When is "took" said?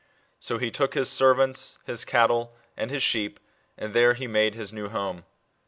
0.71-0.95